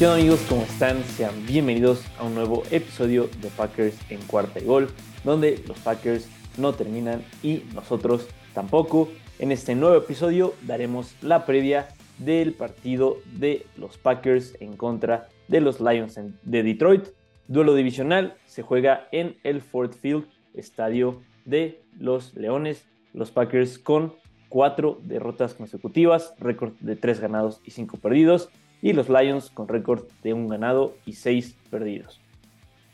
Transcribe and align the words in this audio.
¿Qué 0.00 0.06
onda 0.06 0.18
amigos? 0.18 0.40
¿Cómo 0.48 0.62
están? 0.62 1.04
Sean 1.04 1.44
bienvenidos 1.46 2.02
a 2.18 2.24
un 2.24 2.34
nuevo 2.34 2.62
episodio 2.70 3.28
de 3.42 3.50
Packers 3.50 3.94
en 4.08 4.18
cuarta 4.22 4.58
y 4.58 4.64
gol, 4.64 4.88
donde 5.24 5.62
los 5.68 5.78
Packers 5.80 6.26
no 6.56 6.72
terminan 6.72 7.22
y 7.42 7.64
nosotros 7.74 8.26
tampoco. 8.54 9.10
En 9.38 9.52
este 9.52 9.74
nuevo 9.74 9.94
episodio 9.98 10.54
daremos 10.62 11.14
la 11.20 11.44
previa 11.44 11.88
del 12.16 12.54
partido 12.54 13.18
de 13.34 13.66
los 13.76 13.98
Packers 13.98 14.56
en 14.60 14.74
contra 14.78 15.28
de 15.48 15.60
los 15.60 15.82
Lions 15.82 16.18
de 16.44 16.62
Detroit. 16.62 17.08
Duelo 17.46 17.74
divisional 17.74 18.38
se 18.46 18.62
juega 18.62 19.06
en 19.12 19.36
el 19.44 19.60
Ford 19.60 19.92
Field, 19.92 20.24
estadio 20.54 21.20
de 21.44 21.82
los 21.98 22.34
Leones. 22.36 22.86
Los 23.12 23.30
Packers 23.32 23.78
con 23.78 24.14
cuatro 24.48 24.98
derrotas 25.02 25.52
consecutivas, 25.52 26.32
récord 26.38 26.72
de 26.80 26.96
tres 26.96 27.20
ganados 27.20 27.60
y 27.66 27.72
cinco 27.72 27.98
perdidos, 27.98 28.48
y 28.82 28.92
los 28.92 29.08
Lions 29.08 29.50
con 29.50 29.68
récord 29.68 30.04
de 30.22 30.32
un 30.32 30.48
ganado 30.48 30.94
y 31.06 31.14
seis 31.14 31.56
perdidos. 31.70 32.20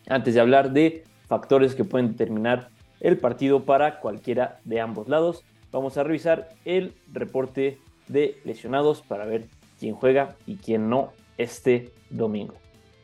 Antes 0.08 0.34
de 0.34 0.40
hablar 0.40 0.72
de 0.72 1.04
factores 1.26 1.74
que 1.74 1.84
pueden 1.84 2.12
determinar 2.12 2.70
el 3.00 3.18
partido 3.18 3.64
para 3.64 4.00
cualquiera 4.00 4.60
de 4.64 4.80
ambos 4.80 5.08
lados, 5.08 5.44
vamos 5.72 5.96
a 5.96 6.04
revisar 6.04 6.48
el 6.64 6.94
reporte 7.12 7.78
de 8.08 8.38
lesionados 8.44 9.02
para 9.02 9.26
ver 9.26 9.46
quién 9.78 9.94
juega 9.94 10.36
y 10.46 10.56
quién 10.56 10.88
no 10.88 11.12
este 11.38 11.90
domingo. 12.10 12.54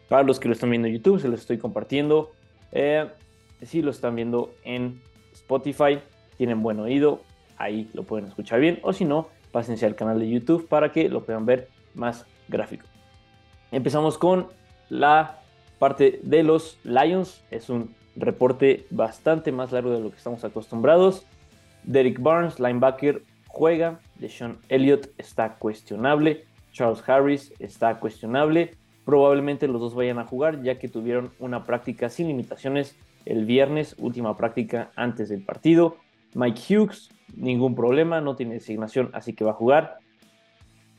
Para 0.08 0.22
los 0.22 0.40
que 0.40 0.48
lo 0.48 0.54
están 0.54 0.70
viendo 0.70 0.88
en 0.88 0.94
YouTube, 0.94 1.20
se 1.20 1.28
los 1.28 1.40
estoy 1.40 1.58
compartiendo. 1.58 2.32
Eh, 2.70 3.06
si 3.62 3.82
lo 3.82 3.90
están 3.90 4.14
viendo 4.14 4.54
en 4.64 5.00
Spotify, 5.32 5.98
tienen 6.36 6.62
buen 6.62 6.80
oído, 6.80 7.22
ahí 7.56 7.90
lo 7.94 8.04
pueden 8.04 8.26
escuchar 8.26 8.60
bien. 8.60 8.78
O 8.82 8.92
si 8.92 9.04
no, 9.04 9.28
pásense 9.50 9.86
al 9.86 9.94
canal 9.94 10.18
de 10.18 10.28
YouTube 10.28 10.68
para 10.68 10.92
que 10.92 11.08
lo 11.08 11.24
puedan 11.24 11.46
ver 11.46 11.68
más 11.94 12.26
gráfico. 12.48 12.86
Empezamos 13.70 14.18
con 14.18 14.48
la 14.88 15.38
parte 15.78 16.20
de 16.22 16.42
los 16.42 16.78
Lions. 16.84 17.42
Es 17.50 17.70
un 17.70 17.94
reporte 18.16 18.86
bastante 18.90 19.52
más 19.52 19.72
largo 19.72 19.90
de 19.90 20.00
lo 20.00 20.10
que 20.10 20.16
estamos 20.16 20.44
acostumbrados. 20.44 21.26
Derek 21.84 22.20
Barnes, 22.20 22.60
linebacker, 22.60 23.22
juega. 23.48 24.00
Deshaun 24.16 24.58
Elliott 24.68 25.08
está 25.18 25.54
cuestionable. 25.54 26.44
Charles 26.72 27.06
Harris 27.08 27.52
está 27.58 27.98
cuestionable. 27.98 28.76
Probablemente 29.04 29.66
los 29.66 29.80
dos 29.80 29.94
vayan 29.94 30.18
a 30.18 30.24
jugar 30.24 30.62
ya 30.62 30.78
que 30.78 30.88
tuvieron 30.88 31.32
una 31.38 31.64
práctica 31.64 32.08
sin 32.08 32.28
limitaciones 32.28 32.96
el 33.24 33.44
viernes, 33.44 33.94
última 33.98 34.36
práctica 34.36 34.90
antes 34.96 35.28
del 35.28 35.42
partido. 35.42 35.96
Mike 36.34 36.76
Hughes, 36.76 37.10
ningún 37.36 37.74
problema, 37.74 38.20
no 38.20 38.36
tiene 38.36 38.54
designación, 38.54 39.10
así 39.12 39.32
que 39.32 39.44
va 39.44 39.52
a 39.52 39.54
jugar. 39.54 39.98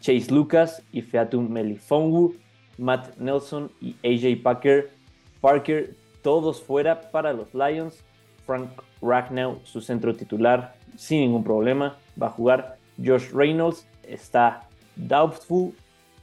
Chase 0.03 0.33
Lucas 0.33 0.83
y 0.91 1.01
Featum 1.01 1.49
Melifongu, 1.49 2.35
Matt 2.77 3.15
Nelson 3.19 3.71
y 3.79 3.95
AJ 4.03 4.43
Parker, 4.43 4.89
Parker, 5.39 5.95
todos 6.21 6.61
fuera 6.61 7.09
para 7.09 7.31
los 7.31 7.53
Lions. 7.53 8.03
Frank 8.45 8.69
Ragnow, 9.01 9.61
su 9.63 9.79
centro 9.79 10.13
titular, 10.13 10.75
sin 10.97 11.21
ningún 11.21 11.45
problema, 11.45 11.97
va 12.21 12.27
a 12.27 12.31
jugar. 12.31 12.77
Josh 12.97 13.31
Reynolds 13.31 13.87
está 14.05 14.67
doubtful, 14.97 15.71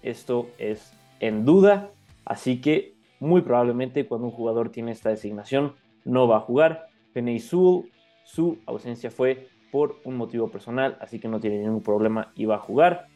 esto 0.03 0.51
es 0.59 0.93
en 1.21 1.47
duda, 1.47 1.89
así 2.27 2.61
que 2.61 2.93
muy 3.19 3.41
probablemente 3.41 4.07
cuando 4.07 4.27
un 4.27 4.33
jugador 4.35 4.69
tiene 4.69 4.93
esta 4.93 5.09
designación 5.09 5.73
no 6.05 6.29
va 6.29 6.37
a 6.37 6.41
jugar. 6.41 6.89
Penny 7.15 7.41
Sewell, 7.41 7.91
su 8.25 8.59
ausencia 8.67 9.11
fue 9.11 9.49
por 9.73 9.97
un 10.05 10.19
motivo 10.19 10.49
personal, 10.49 10.99
así 11.01 11.19
que 11.19 11.29
no 11.29 11.41
tiene 11.41 11.61
ningún 11.61 11.83
problema 11.83 12.31
y 12.35 12.45
va 12.45 12.57
a 12.57 12.59
jugar. 12.59 13.07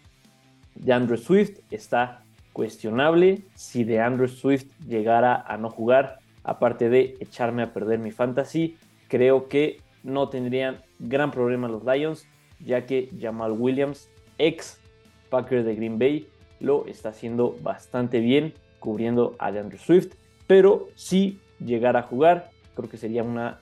DeAndre 0.75 1.17
Swift 1.17 1.61
está 1.71 2.23
cuestionable. 2.53 3.43
Si 3.55 3.85
DeAndre 3.85 4.29
Swift 4.29 4.67
llegara 4.87 5.45
a 5.47 5.57
no 5.57 5.71
jugar, 5.71 6.19
aparte 6.43 6.89
de 6.89 7.17
echarme 7.21 7.63
a 7.63 7.73
perder 7.73 7.99
mi 7.99 8.11
fantasy, 8.11 8.77
creo 9.09 9.49
que 9.49 9.81
no 10.03 10.29
tendrían 10.29 10.83
gran 10.99 11.31
problema 11.31 11.69
los 11.69 11.85
Lions, 11.85 12.27
ya 12.61 12.87
que 12.87 13.11
Jamal 13.21 13.53
Williams, 13.53 14.09
ex 14.39 14.79
Packer 15.31 15.65
de 15.65 15.75
Green 15.75 15.99
Bay, 15.99 16.29
lo 16.61 16.87
está 16.87 17.11
haciendo 17.11 17.57
bastante 17.63 18.21
bien 18.21 18.55
cubriendo 18.79 19.35
a 19.39 19.51
DeAndre 19.51 19.79
Swift. 19.79 20.15
Pero 20.47 20.89
si 20.95 21.41
llegara 21.59 22.01
a 22.01 22.03
jugar, 22.03 22.51
creo 22.75 22.89
que 22.89 22.97
sería 22.97 23.23
una 23.23 23.59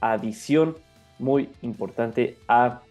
adición 0.00 0.76
muy 1.18 1.50
importante 1.62 2.38
a 2.48 2.82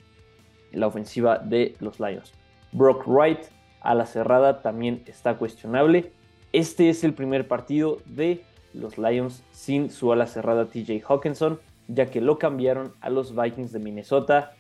la 0.72 0.88
ofensiva 0.88 1.38
de 1.38 1.76
los 1.80 2.00
Lions. 2.00 2.34
Brock 2.72 3.08
Wright 3.08 3.40
a 3.82 3.96
la 3.96 4.06
cerrada 4.06 4.62
también 4.62 5.04
está 5.06 5.38
cuestionable. 5.38 6.12
Este 6.54 6.90
es 6.90 7.04
el 7.04 7.14
primer 7.14 7.48
partido 7.48 8.00
de 8.06 8.44
los 8.74 8.98
Lions 8.98 9.44
sin 9.52 9.90
su 9.90 10.12
ala 10.12 10.28
cerrada 10.28 10.68
TJ 10.68 11.04
Hawkinson, 11.08 11.60
ya 11.88 12.08
que 12.08 12.22
lo 12.22 12.38
cambiaron 12.38 12.94
a 13.02 13.10
los 13.10 13.36
Vikings 13.36 13.72
de 13.72 13.80
Minnesota 13.80 14.54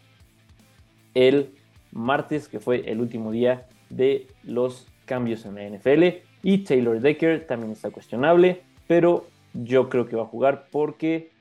el 1.14 1.56
martes, 1.92 2.48
que 2.48 2.60
fue 2.60 2.90
el 2.90 3.02
último 3.02 3.32
día 3.32 3.68
de 3.90 4.28
los 4.44 4.88
cambios 5.06 5.46
en 5.46 5.56
la 5.56 5.70
NFL. 5.70 6.24
Y 6.44 6.60
Taylor 6.60 7.00
Decker 7.00 7.46
también 7.46 7.72
está 7.72 7.92
cuestionable, 7.92 8.64
pero 8.88 9.28
yo 9.54 9.90
creo 9.90 10.08
que 10.08 10.16
va 10.16 10.24
a 10.24 10.28
jugar 10.28 10.68
porque 10.72 11.32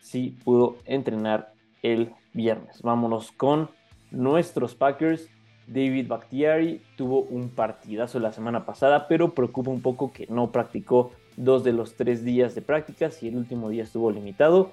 sí 0.00 0.36
pudo 0.44 0.76
entrenar 0.84 1.52
el 1.82 2.12
viernes. 2.32 2.82
Vámonos 2.82 3.32
con 3.32 3.70
nuestros 4.10 4.74
Packers. 4.74 5.28
David 5.66 6.08
Bakhtiari 6.08 6.80
tuvo 6.96 7.22
un 7.22 7.48
partidazo 7.48 8.18
la 8.18 8.32
semana 8.32 8.66
pasada, 8.66 9.08
pero 9.08 9.34
preocupa 9.34 9.70
un 9.70 9.80
poco 9.80 10.12
que 10.12 10.26
no 10.28 10.52
practicó 10.52 11.12
dos 11.36 11.64
de 11.64 11.72
los 11.72 11.94
tres 11.94 12.24
días 12.24 12.54
de 12.54 12.62
prácticas 12.62 13.22
y 13.22 13.28
el 13.28 13.36
último 13.36 13.70
día 13.70 13.82
estuvo 13.82 14.10
limitado. 14.10 14.72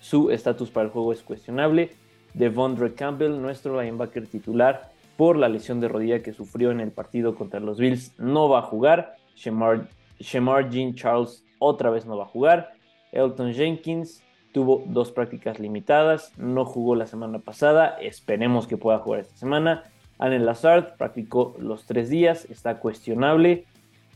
Su 0.00 0.30
estatus 0.30 0.70
para 0.70 0.86
el 0.86 0.92
juego 0.92 1.12
es 1.12 1.22
cuestionable. 1.22 1.90
Devondre 2.34 2.94
Campbell, 2.94 3.40
nuestro 3.40 3.80
linebacker 3.80 4.26
titular, 4.26 4.90
por 5.16 5.36
la 5.36 5.48
lesión 5.48 5.80
de 5.80 5.88
rodilla 5.88 6.22
que 6.22 6.32
sufrió 6.32 6.70
en 6.70 6.80
el 6.80 6.92
partido 6.92 7.34
contra 7.34 7.60
los 7.60 7.78
Bills, 7.78 8.18
no 8.18 8.48
va 8.48 8.60
a 8.60 8.62
jugar. 8.62 9.16
Shemar, 9.36 10.70
Jean 10.70 10.94
Charles 10.94 11.44
otra 11.58 11.90
vez 11.90 12.06
no 12.06 12.16
va 12.16 12.24
a 12.24 12.28
jugar. 12.28 12.72
Elton 13.12 13.52
Jenkins 13.52 14.22
tuvo 14.52 14.82
dos 14.86 15.12
prácticas 15.12 15.58
limitadas, 15.58 16.32
no 16.38 16.64
jugó 16.64 16.94
la 16.94 17.06
semana 17.06 17.38
pasada, 17.40 17.98
esperemos 18.00 18.66
que 18.66 18.76
pueda 18.76 18.98
jugar 18.98 19.20
esta 19.20 19.36
semana. 19.36 19.89
Allen 20.20 20.44
Lazard 20.44 20.96
practicó 20.98 21.56
los 21.58 21.86
tres 21.86 22.10
días, 22.10 22.46
está 22.50 22.78
cuestionable, 22.78 23.64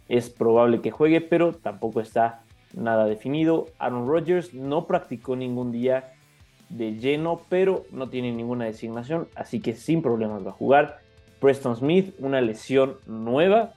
es 0.09 0.29
probable 0.29 0.83
que 0.83 0.91
juegue, 0.91 1.23
pero 1.23 1.55
tampoco 1.55 2.01
está 2.01 2.43
nada 2.75 3.07
definido. 3.07 3.67
Aaron 3.79 4.07
Rodgers 4.07 4.53
no 4.53 4.87
practicó 4.87 5.35
ningún 5.35 5.73
día 5.73 6.13
de 6.69 6.99
lleno, 6.99 7.41
pero 7.49 7.85
no 7.91 8.11
tiene 8.11 8.33
ninguna 8.33 8.67
designación, 8.67 9.29
así 9.35 9.61
que 9.61 9.73
sin 9.73 10.03
problemas 10.03 10.45
va 10.45 10.51
a 10.51 10.55
jugar. 10.55 10.99
Preston 11.41 11.75
Smith, 11.75 12.15
una 12.19 12.43
lesión 12.43 12.97
nueva 13.07 13.73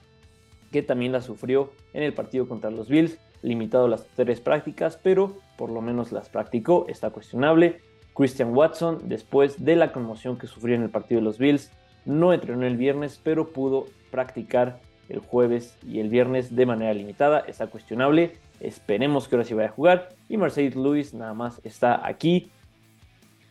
que 0.72 0.82
también 0.82 1.14
la 1.14 1.22
sufrió 1.22 1.72
en 1.94 2.04
el 2.04 2.14
partido 2.14 2.46
contra 2.46 2.70
los 2.70 2.90
Bills, 2.90 3.18
limitado 3.42 3.88
las 3.88 4.06
tres 4.18 4.42
prácticas, 4.42 5.00
pero 5.02 5.38
por 5.58 5.70
lo 5.70 5.82
menos 5.82 6.12
las 6.12 6.28
practicó, 6.28 6.86
está 6.90 7.10
cuestionable. 7.10 7.80
Christian 8.14 8.54
Watson, 8.54 9.04
después 9.06 9.64
de 9.64 9.78
la 9.78 9.94
conmoción 9.94 10.38
que 10.38 10.48
sufrió 10.48 10.76
en 10.76 10.84
el 10.84 10.90
partido 10.90 11.22
de 11.22 11.26
los 11.26 11.38
Bills, 11.38 11.72
no 12.07 12.34
entrenó 12.34 12.66
el 12.66 12.78
viernes, 12.78 13.19
pero 13.22 13.50
pudo 13.50 13.85
practicar 14.09 14.79
el 15.09 15.19
jueves 15.19 15.78
y 15.85 16.00
el 16.00 16.09
viernes 16.09 16.56
de 16.56 16.66
manera 16.66 16.94
limitada, 16.94 17.40
está 17.40 17.68
cuestionable. 17.68 18.34
Esperemos 18.59 19.28
que 19.28 19.35
ahora 19.35 19.45
sí 19.45 19.53
vaya 19.53 19.69
a 19.69 19.73
jugar. 19.73 20.09
Y 20.27 20.38
Mercedes 20.38 20.75
Lewis 20.75 21.13
nada 21.13 21.33
más 21.33 21.62
está 21.63 22.06
aquí 22.06 22.50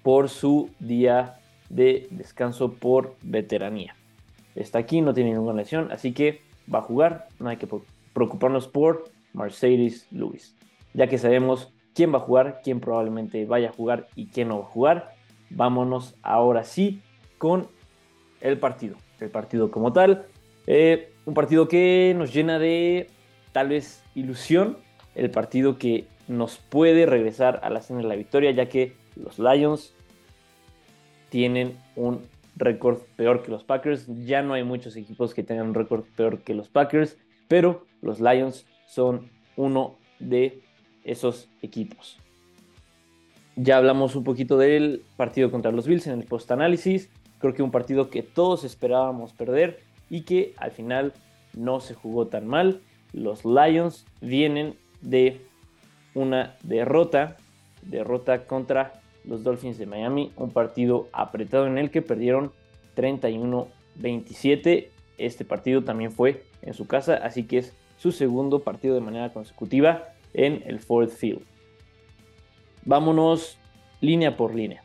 por 0.02 0.28
su 0.28 0.70
día 0.80 1.36
de 1.68 2.08
descanso 2.10 2.72
por 2.72 3.14
veteranía. 3.22 3.94
Está 4.54 4.78
aquí, 4.78 5.00
no 5.00 5.14
tiene 5.14 5.32
ninguna 5.32 5.54
lesión, 5.54 5.92
así 5.92 6.12
que 6.12 6.40
va 6.72 6.80
a 6.80 6.82
jugar. 6.82 7.28
No 7.38 7.50
hay 7.50 7.58
que 7.58 7.68
preocuparnos 8.12 8.68
por 8.68 9.04
Mercedes 9.32 10.06
Lewis. 10.10 10.56
Ya 10.94 11.08
que 11.08 11.18
sabemos 11.18 11.72
quién 11.94 12.12
va 12.12 12.18
a 12.18 12.22
jugar, 12.22 12.60
quién 12.64 12.80
probablemente 12.80 13.44
vaya 13.44 13.68
a 13.68 13.72
jugar 13.72 14.08
y 14.14 14.26
quién 14.26 14.48
no 14.48 14.60
va 14.60 14.64
a 14.64 14.68
jugar, 14.68 15.14
vámonos 15.50 16.14
ahora 16.22 16.64
sí 16.64 17.00
con 17.38 17.68
el 18.46 18.58
partido. 18.58 18.96
El 19.20 19.30
partido 19.30 19.70
como 19.70 19.92
tal. 19.92 20.26
Eh, 20.66 21.12
un 21.24 21.34
partido 21.34 21.68
que 21.68 22.14
nos 22.16 22.32
llena 22.32 22.58
de 22.58 23.08
tal 23.52 23.70
vez 23.70 24.02
ilusión. 24.14 24.78
El 25.14 25.30
partido 25.30 25.78
que 25.78 26.06
nos 26.28 26.58
puede 26.58 27.06
regresar 27.06 27.60
a 27.62 27.70
la 27.70 27.80
escena 27.80 28.00
de 28.00 28.08
la 28.08 28.16
victoria, 28.16 28.50
ya 28.50 28.68
que 28.68 28.94
los 29.16 29.38
Lions 29.38 29.94
tienen 31.30 31.76
un 31.94 32.20
récord 32.56 33.00
peor 33.16 33.42
que 33.42 33.50
los 33.50 33.64
Packers. 33.64 34.06
Ya 34.24 34.42
no 34.42 34.54
hay 34.54 34.64
muchos 34.64 34.96
equipos 34.96 35.34
que 35.34 35.42
tengan 35.42 35.68
un 35.68 35.74
récord 35.74 36.04
peor 36.16 36.40
que 36.40 36.54
los 36.54 36.68
Packers, 36.68 37.16
pero 37.48 37.86
los 38.02 38.20
Lions 38.20 38.66
son 38.86 39.30
uno 39.56 39.96
de 40.18 40.60
esos 41.04 41.48
equipos. 41.62 42.18
Ya 43.56 43.78
hablamos 43.78 44.16
un 44.16 44.24
poquito 44.24 44.58
del 44.58 45.02
partido 45.16 45.50
contra 45.50 45.72
los 45.72 45.86
Bills 45.86 46.06
en 46.06 46.20
el 46.20 46.26
post-análisis. 46.26 47.08
Creo 47.38 47.54
que 47.54 47.62
un 47.62 47.70
partido 47.70 48.10
que 48.10 48.22
todos 48.22 48.64
esperábamos 48.64 49.32
perder 49.32 49.80
y 50.08 50.22
que 50.22 50.54
al 50.56 50.70
final 50.70 51.12
no 51.54 51.80
se 51.80 51.94
jugó 51.94 52.26
tan 52.26 52.46
mal. 52.46 52.80
los 53.12 53.44
Lions 53.44 54.04
vienen 54.20 54.74
de 55.00 55.40
una 56.14 56.56
derrota, 56.62 57.36
derrota 57.82 58.44
contra 58.46 59.00
los 59.24 59.42
Dolphins 59.42 59.78
de 59.78 59.86
Miami, 59.86 60.32
un 60.36 60.50
partido 60.50 61.08
apretado 61.12 61.66
en 61.66 61.78
el 61.78 61.90
que 61.90 62.02
perdieron 62.02 62.52
31-27. 62.96 64.88
Este 65.18 65.44
partido 65.44 65.82
también 65.82 66.12
fue 66.12 66.44
en 66.62 66.74
su 66.74 66.86
casa, 66.86 67.14
así 67.16 67.44
que 67.44 67.58
es 67.58 67.72
su 67.98 68.12
segundo 68.12 68.60
partido 68.60 68.94
de 68.94 69.00
manera 69.00 69.32
consecutiva 69.32 70.08
en 70.34 70.62
el 70.66 70.80
Ford 70.80 71.08
Field. 71.08 71.42
Vámonos 72.84 73.58
línea 74.00 74.36
por 74.36 74.54
línea. 74.54 74.82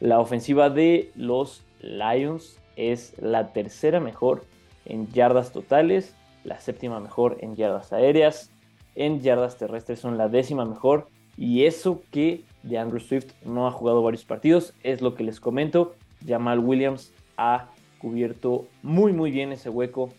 La 0.00 0.18
ofensiva 0.20 0.70
de 0.70 1.10
los 1.14 1.62
Lions 1.80 2.60
es 2.76 3.14
la 3.20 3.52
tercera 3.52 4.00
mejor 4.00 4.44
en 4.84 5.08
yardas 5.08 5.52
totales, 5.52 6.14
la 6.44 6.58
séptima 6.60 7.00
mejor 7.00 7.38
en 7.40 7.56
yardas 7.56 7.92
aéreas, 7.92 8.50
en 8.94 9.20
yardas 9.20 9.56
terrestres 9.56 10.00
son 10.00 10.18
la 10.18 10.28
décima 10.28 10.64
mejor 10.64 11.08
y 11.36 11.64
eso 11.64 12.02
que 12.10 12.44
de 12.62 12.78
Andrew 12.78 13.00
Swift 13.00 13.32
no 13.44 13.66
ha 13.66 13.70
jugado 13.70 14.02
varios 14.02 14.24
partidos 14.24 14.74
es 14.82 15.00
lo 15.00 15.14
que 15.14 15.24
les 15.24 15.40
comento. 15.40 15.94
Jamal 16.26 16.58
Williams 16.58 17.12
ha 17.36 17.68
cubierto 17.98 18.66
muy 18.82 19.12
muy 19.12 19.30
bien 19.30 19.52
ese 19.52 19.70
hueco 19.70 20.10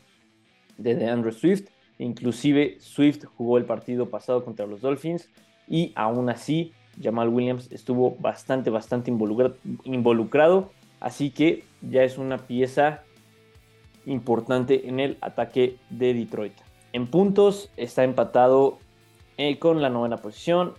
de 0.78 1.08
Andrew 1.10 1.32
Swift. 1.32 1.70
Inclusive 2.00 2.78
Swift 2.80 3.26
jugó 3.26 3.58
el 3.58 3.66
partido 3.66 4.10
pasado 4.10 4.44
contra 4.44 4.66
los 4.66 4.82
Dolphins 4.82 5.30
y 5.68 5.92
aún 5.96 6.30
así 6.30 6.74
Jamal 7.02 7.30
Williams 7.30 7.72
estuvo 7.72 8.16
bastante, 8.20 8.70
bastante 8.70 9.12
involucrado. 9.84 10.72
Así 11.02 11.32
que 11.32 11.66
ya 11.82 12.04
es 12.04 12.18
una 12.18 12.38
pieza 12.38 13.04
importante 14.06 14.88
en 14.88 15.00
el 15.00 15.18
ataque 15.20 15.78
de 15.90 16.14
Detroit. 16.14 16.54
En 16.94 17.08
puntos 17.08 17.70
está 17.76 18.04
empatado 18.04 18.78
eh, 19.38 19.60
con 19.60 19.82
la 19.82 19.90
novena 19.90 20.18
posición 20.18 20.74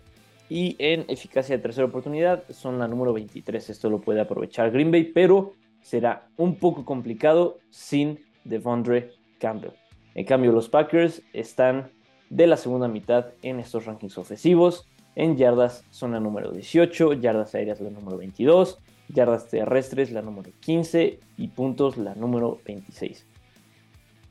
y 0.49 0.77
en 0.79 1.05
eficacia 1.09 1.57
de 1.57 1.63
tercera 1.63 1.87
oportunidad 1.87 2.45
son 2.51 2.79
la 2.79 2.89
número 2.89 3.13
23. 3.13 3.71
Esto 3.71 3.91
lo 3.91 4.01
puede 4.01 4.21
aprovechar 4.21 4.71
Green 4.71 4.91
Bay, 4.91 5.05
pero 5.05 5.55
será 5.81 6.29
un 6.37 6.57
poco 6.57 6.85
complicado 6.85 7.59
sin 7.71 8.21
Devondre 8.45 9.11
Campbell. 9.39 9.73
En 10.15 10.25
cambio, 10.25 10.53
los 10.53 10.69
Packers 10.69 11.23
están 11.33 11.91
de 12.31 12.47
la 12.47 12.57
segunda 12.57 12.87
mitad 12.87 13.27
en 13.43 13.61
estos 13.61 13.87
rankings 13.87 14.19
ofensivos. 14.19 14.87
En 15.17 15.37
yardas 15.37 15.85
son 15.91 16.13
la 16.13 16.21
número 16.21 16.53
18, 16.53 17.15
yardas 17.15 17.55
aéreas 17.55 17.81
la 17.81 17.91
número 17.91 18.19
22, 18.19 18.79
yardas 19.13 19.49
terrestres 19.49 20.11
la 20.11 20.23
número 20.23 20.51
15 20.61 21.21
y 21.37 21.49
puntos 21.49 21.97
la 21.97 22.15
número 22.15 22.61
26. 22.65 23.27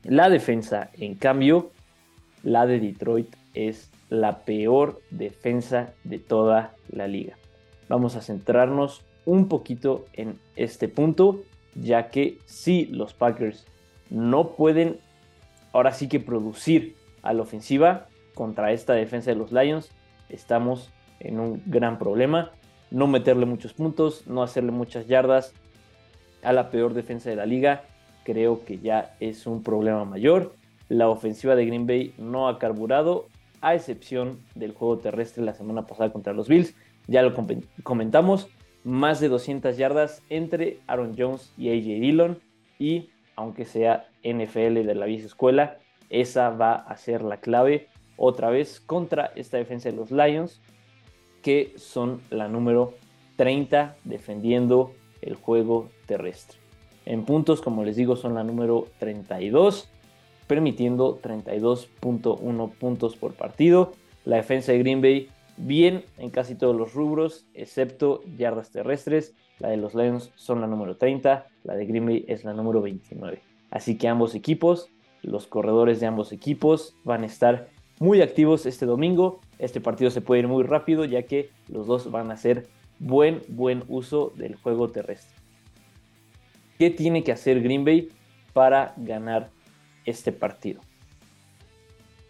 La 0.04 0.28
defensa, 0.28 0.90
en 0.94 1.14
cambio, 1.14 1.70
la 2.42 2.66
de 2.66 2.80
Detroit 2.80 3.34
es 3.54 3.90
la 4.08 4.44
peor 4.44 5.00
defensa 5.10 5.94
de 6.04 6.18
toda 6.18 6.74
la 6.88 7.06
liga. 7.06 7.36
Vamos 7.88 8.16
a 8.16 8.22
centrarnos 8.22 9.04
un 9.24 9.48
poquito 9.48 10.06
en 10.12 10.38
este 10.56 10.88
punto, 10.88 11.42
ya 11.74 12.08
que 12.08 12.38
si 12.46 12.86
los 12.86 13.14
Packers 13.14 13.66
no 14.10 14.50
pueden 14.50 14.98
ahora 15.72 15.92
sí 15.92 16.08
que 16.08 16.20
producir 16.20 16.96
a 17.22 17.32
la 17.32 17.42
ofensiva 17.42 18.08
contra 18.34 18.72
esta 18.72 18.94
defensa 18.94 19.30
de 19.30 19.36
los 19.36 19.52
Lions, 19.52 19.90
estamos 20.28 20.90
en 21.20 21.40
un 21.40 21.62
gran 21.66 21.98
problema. 21.98 22.50
No 22.92 23.06
meterle 23.06 23.46
muchos 23.46 23.72
puntos, 23.72 24.26
no 24.26 24.42
hacerle 24.42 24.70
muchas 24.70 25.08
yardas 25.08 25.54
a 26.42 26.52
la 26.52 26.70
peor 26.70 26.92
defensa 26.92 27.30
de 27.30 27.36
la 27.36 27.46
liga, 27.46 27.84
creo 28.22 28.64
que 28.64 28.78
ya 28.78 29.16
es 29.18 29.46
un 29.46 29.62
problema 29.62 30.04
mayor. 30.04 30.54
La 30.88 31.08
ofensiva 31.08 31.56
de 31.56 31.64
Green 31.64 31.86
Bay 31.86 32.14
no 32.18 32.48
ha 32.48 32.58
carburado, 32.58 33.28
a 33.62 33.74
excepción 33.74 34.40
del 34.54 34.72
juego 34.72 34.98
terrestre 34.98 35.42
la 35.42 35.54
semana 35.54 35.86
pasada 35.86 36.12
contra 36.12 36.34
los 36.34 36.48
Bills. 36.48 36.74
Ya 37.06 37.22
lo 37.22 37.34
comentamos, 37.82 38.48
más 38.84 39.20
de 39.20 39.28
200 39.28 39.76
yardas 39.76 40.20
entre 40.28 40.80
Aaron 40.86 41.14
Jones 41.16 41.52
y 41.56 41.70
AJ 41.70 42.00
Dillon. 42.00 42.38
Y 42.78 43.10
aunque 43.36 43.64
sea 43.64 44.06
NFL 44.22 44.84
de 44.84 44.94
la 44.94 45.06
vieja 45.06 45.26
escuela, 45.26 45.78
esa 46.10 46.50
va 46.50 46.74
a 46.74 46.96
ser 46.96 47.22
la 47.22 47.38
clave 47.38 47.88
otra 48.16 48.50
vez 48.50 48.80
contra 48.80 49.32
esta 49.34 49.56
defensa 49.56 49.88
de 49.88 49.96
los 49.96 50.10
Lions, 50.10 50.60
que 51.42 51.74
son 51.76 52.20
la 52.30 52.48
número 52.48 52.94
30 53.36 53.96
defendiendo 54.04 54.92
el 55.20 55.34
juego 55.34 55.88
terrestre. 56.06 56.58
En 57.04 57.24
puntos, 57.24 57.60
como 57.60 57.84
les 57.84 57.96
digo, 57.96 58.16
son 58.16 58.34
la 58.34 58.44
número 58.44 58.86
32, 58.98 59.88
permitiendo 60.46 61.20
32.1 61.20 62.70
puntos 62.72 63.16
por 63.16 63.34
partido. 63.34 63.92
La 64.24 64.36
defensa 64.36 64.72
de 64.72 64.78
Green 64.78 65.00
Bay 65.00 65.28
bien 65.56 66.04
en 66.18 66.30
casi 66.30 66.54
todos 66.54 66.76
los 66.76 66.94
rubros, 66.94 67.46
excepto 67.54 68.22
yardas 68.36 68.70
terrestres. 68.70 69.34
La 69.58 69.68
de 69.68 69.76
los 69.76 69.94
Lions 69.94 70.30
son 70.34 70.60
la 70.60 70.66
número 70.66 70.96
30, 70.96 71.46
la 71.64 71.74
de 71.74 71.86
Green 71.86 72.06
Bay 72.06 72.24
es 72.28 72.44
la 72.44 72.52
número 72.52 72.80
29. 72.82 73.40
Así 73.70 73.96
que 73.96 74.08
ambos 74.08 74.34
equipos, 74.34 74.90
los 75.22 75.46
corredores 75.46 76.00
de 76.00 76.06
ambos 76.06 76.32
equipos 76.32 76.94
van 77.04 77.22
a 77.22 77.26
estar 77.26 77.68
muy 78.00 78.20
activos 78.20 78.66
este 78.66 78.86
domingo. 78.86 79.40
Este 79.62 79.80
partido 79.80 80.10
se 80.10 80.20
puede 80.20 80.40
ir 80.40 80.48
muy 80.48 80.64
rápido 80.64 81.04
ya 81.04 81.22
que 81.22 81.50
los 81.68 81.86
dos 81.86 82.10
van 82.10 82.32
a 82.32 82.34
hacer 82.34 82.66
buen, 82.98 83.42
buen 83.46 83.84
uso 83.86 84.32
del 84.34 84.56
juego 84.56 84.90
terrestre. 84.90 85.36
¿Qué 86.80 86.90
tiene 86.90 87.22
que 87.22 87.30
hacer 87.30 87.62
Green 87.62 87.84
Bay 87.84 88.08
para 88.52 88.92
ganar 88.96 89.50
este 90.04 90.32
partido? 90.32 90.80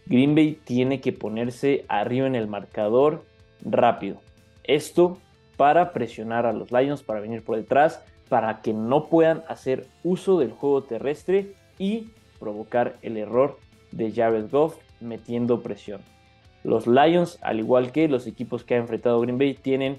Green 0.05 0.35
Bay 0.35 0.59
tiene 0.63 1.01
que 1.01 1.15
ponerse 1.15 1.87
arriba 1.89 2.27
en 2.27 2.35
el 2.35 2.49
marcador 2.49 3.25
rápido. 3.65 4.21
Esto 4.65 5.17
para 5.57 5.95
presionar 5.95 6.45
a 6.45 6.53
los 6.53 6.71
Lions, 6.71 7.03
para 7.03 7.21
venir 7.21 7.43
por 7.43 7.57
detrás, 7.57 8.03
para 8.29 8.61
que 8.61 8.75
no 8.75 9.07
puedan 9.07 9.43
hacer 9.49 9.87
uso 10.05 10.39
del 10.39 10.51
juego 10.51 10.83
terrestre 10.83 11.55
y 11.79 12.11
provocar 12.39 12.99
el 13.01 13.17
error 13.17 13.59
de 13.91 14.13
Jared 14.13 14.51
Goff 14.51 14.77
metiendo 15.01 15.63
presión. 15.63 16.03
Los 16.65 16.87
Lions, 16.87 17.39
al 17.43 17.59
igual 17.59 17.93
que 17.93 18.09
los 18.09 18.27
equipos 18.27 18.65
que 18.65 18.75
ha 18.75 18.79
enfrentado 18.79 19.21
Green 19.21 19.39
Bay, 19.39 19.55
tienen 19.55 19.99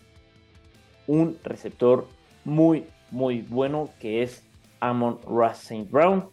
un 1.07 1.37
receptor 1.43 2.07
muy, 2.45 2.85
muy 3.11 3.41
bueno 3.41 3.89
que 3.99 4.23
es 4.23 4.43
Amon 4.79 5.19
Ross 5.27 5.71
St. 5.71 5.87
Brown. 5.91 6.25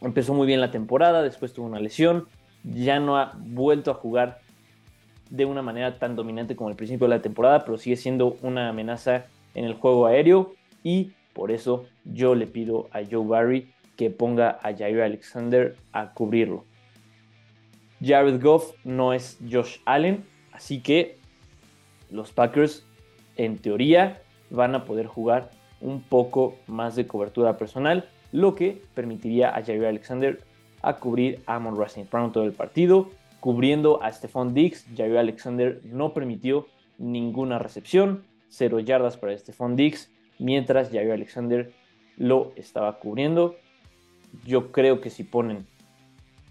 Empezó 0.00 0.34
muy 0.34 0.46
bien 0.46 0.60
la 0.60 0.70
temporada, 0.70 1.22
después 1.22 1.52
tuvo 1.52 1.66
una 1.66 1.80
lesión, 1.80 2.26
ya 2.64 3.00
no 3.00 3.16
ha 3.16 3.32
vuelto 3.36 3.90
a 3.90 3.94
jugar 3.94 4.40
de 5.30 5.44
una 5.44 5.62
manera 5.62 5.98
tan 5.98 6.16
dominante 6.16 6.56
como 6.56 6.70
al 6.70 6.76
principio 6.76 7.08
de 7.08 7.16
la 7.16 7.22
temporada, 7.22 7.64
pero 7.64 7.78
sigue 7.78 7.96
siendo 7.96 8.36
una 8.42 8.68
amenaza 8.68 9.26
en 9.54 9.64
el 9.64 9.74
juego 9.74 10.06
aéreo 10.06 10.54
y 10.84 11.12
por 11.32 11.50
eso 11.50 11.86
yo 12.04 12.34
le 12.34 12.46
pido 12.46 12.88
a 12.92 13.00
Joe 13.08 13.26
Barry 13.26 13.72
que 13.96 14.10
ponga 14.10 14.58
a 14.62 14.76
Jair 14.76 15.02
Alexander 15.02 15.76
a 15.92 16.12
cubrirlo. 16.12 16.64
Jared 18.02 18.42
Goff 18.42 18.74
no 18.84 19.12
es 19.12 19.38
Josh 19.50 19.78
Allen, 19.84 20.24
así 20.52 20.80
que 20.80 21.16
los 22.10 22.32
Packers 22.32 22.84
en 23.36 23.58
teoría 23.58 24.22
van 24.50 24.74
a 24.74 24.84
poder 24.84 25.06
jugar 25.06 25.50
un 25.80 26.02
poco 26.02 26.56
más 26.66 26.96
de 26.96 27.06
cobertura 27.06 27.56
personal, 27.56 28.08
lo 28.32 28.54
que 28.54 28.82
permitiría 28.94 29.54
a 29.54 29.62
Jair 29.62 29.84
Alexander 29.84 30.40
a 30.82 30.96
cubrir 30.96 31.42
a 31.46 31.56
Amon 31.56 31.78
Racing 31.78 32.04
Brown 32.10 32.32
todo 32.32 32.44
el 32.44 32.52
partido, 32.52 33.10
cubriendo 33.40 34.02
a 34.02 34.12
Stephon 34.12 34.54
Diggs. 34.54 34.86
Jair 34.96 35.18
Alexander 35.18 35.80
no 35.84 36.12
permitió 36.12 36.66
ninguna 36.98 37.58
recepción, 37.58 38.24
cero 38.48 38.80
yardas 38.80 39.16
para 39.16 39.36
Stephon 39.36 39.76
Diggs, 39.76 40.10
mientras 40.38 40.90
Jair 40.90 41.12
Alexander 41.12 41.72
lo 42.16 42.52
estaba 42.56 42.98
cubriendo. 42.98 43.56
Yo 44.44 44.72
creo 44.72 45.00
que 45.00 45.10
si 45.10 45.24
ponen 45.24 45.66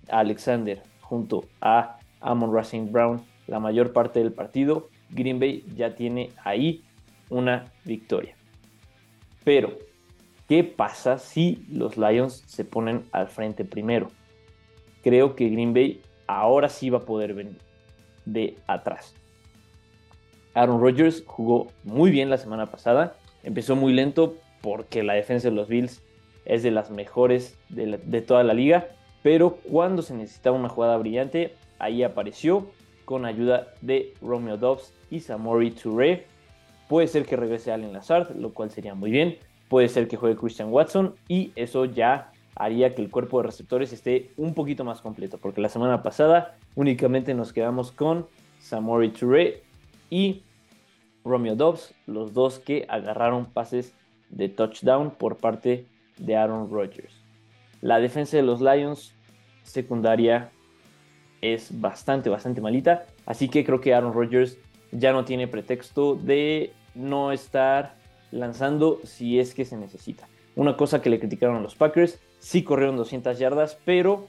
a 0.09 0.19
Alexander 0.19 0.81
junto 1.07 1.45
a 1.61 1.97
Amon 2.19 2.53
Racing 2.53 2.91
Brown 2.91 3.23
la 3.47 3.59
mayor 3.59 3.93
parte 3.93 4.19
del 4.19 4.31
partido, 4.31 4.89
Green 5.11 5.39
Bay 5.39 5.63
ya 5.75 5.95
tiene 5.95 6.31
ahí 6.43 6.83
una 7.29 7.71
victoria. 7.83 8.35
Pero, 9.43 9.77
¿qué 10.47 10.63
pasa 10.63 11.19
si 11.19 11.65
los 11.69 11.97
Lions 11.97 12.43
se 12.47 12.65
ponen 12.65 13.05
al 13.11 13.27
frente 13.27 13.65
primero? 13.65 14.09
Creo 15.03 15.35
que 15.35 15.49
Green 15.49 15.73
Bay 15.73 16.01
ahora 16.25 16.69
sí 16.69 16.89
va 16.89 16.99
a 16.99 17.05
poder 17.05 17.35
venir 17.35 17.57
de 18.25 18.57
atrás. 18.65 19.13
Aaron 20.55 20.81
Rodgers 20.81 21.23
jugó 21.27 21.67
muy 21.83 22.09
bien 22.09 22.29
la 22.29 22.37
semana 22.37 22.71
pasada. 22.71 23.15
Empezó 23.43 23.75
muy 23.75 23.93
lento 23.93 24.35
porque 24.61 25.03
la 25.03 25.13
defensa 25.13 25.49
de 25.49 25.55
los 25.55 25.67
Bills 25.67 26.01
es 26.45 26.63
de 26.63 26.71
las 26.71 26.89
mejores 26.89 27.59
de, 27.69 27.99
de 28.03 28.21
toda 28.21 28.43
la 28.43 28.53
liga 28.55 28.87
pero 29.25 29.57
cuando 29.71 30.03
se 30.03 30.13
necesitaba 30.13 30.55
una 30.55 30.69
jugada 30.69 30.97
brillante, 30.97 31.55
ahí 31.79 32.03
apareció 32.03 32.67
con 33.05 33.25
ayuda 33.25 33.73
de 33.81 34.13
Romeo 34.21 34.55
Dobbs 34.55 34.93
y 35.09 35.19
Samori 35.19 35.71
Touré. 35.71 36.27
Puede 36.87 37.07
ser 37.07 37.25
que 37.25 37.35
regrese 37.35 37.71
Allen 37.71 37.91
Lazard, 37.91 38.35
lo 38.35 38.53
cual 38.53 38.69
sería 38.69 38.93
muy 38.93 39.09
bien. 39.09 39.39
Puede 39.67 39.89
ser 39.89 40.07
que 40.07 40.15
juegue 40.15 40.35
Christian 40.35 40.71
Watson 40.71 41.15
y 41.27 41.51
eso 41.55 41.85
ya 41.85 42.31
haría 42.55 42.93
que 42.93 43.01
el 43.01 43.09
cuerpo 43.09 43.41
de 43.41 43.47
receptores 43.47 43.91
esté 43.93 44.29
un 44.37 44.53
poquito 44.53 44.83
más 44.83 45.01
completo, 45.01 45.39
porque 45.39 45.59
la 45.59 45.69
semana 45.69 46.03
pasada 46.03 46.55
únicamente 46.75 47.33
nos 47.33 47.51
quedamos 47.51 47.91
con 47.91 48.27
Samori 48.59 49.09
Touré 49.09 49.63
y 50.11 50.43
Romeo 51.23 51.55
Dobbs, 51.55 51.95
los 52.05 52.35
dos 52.35 52.59
que 52.59 52.85
agarraron 52.89 53.47
pases 53.47 53.91
de 54.29 54.49
touchdown 54.49 55.09
por 55.09 55.37
parte 55.37 55.87
de 56.19 56.35
Aaron 56.35 56.69
Rodgers. 56.69 57.25
La 57.81 57.99
defensa 57.99 58.37
de 58.37 58.43
los 58.43 58.61
Lions 58.61 59.14
secundaria 59.65 60.51
es 61.41 61.79
bastante, 61.79 62.29
bastante 62.29 62.61
malita, 62.61 63.05
así 63.25 63.49
que 63.49 63.65
creo 63.65 63.81
que 63.81 63.93
Aaron 63.93 64.13
Rodgers 64.13 64.57
ya 64.91 65.11
no 65.11 65.25
tiene 65.25 65.47
pretexto 65.47 66.15
de 66.15 66.71
no 66.93 67.31
estar 67.31 67.95
lanzando 68.31 68.99
si 69.03 69.39
es 69.39 69.53
que 69.53 69.65
se 69.65 69.77
necesita. 69.77 70.27
Una 70.55 70.77
cosa 70.77 71.01
que 71.01 71.09
le 71.09 71.19
criticaron 71.19 71.57
a 71.57 71.61
los 71.61 71.75
Packers, 71.75 72.19
sí 72.39 72.63
corrieron 72.63 72.95
200 72.95 73.37
yardas, 73.37 73.77
pero 73.83 74.27